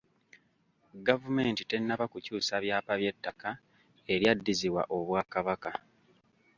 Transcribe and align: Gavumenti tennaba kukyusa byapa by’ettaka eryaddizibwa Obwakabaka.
Gavumenti 1.07 1.61
tennaba 1.71 2.05
kukyusa 2.11 2.53
byapa 2.63 2.93
by’ettaka 2.99 3.49
eryaddizibwa 4.13 4.81
Obwakabaka. 4.97 5.71